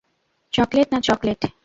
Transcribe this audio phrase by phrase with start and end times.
[0.53, 1.41] Chocolate না chocolate.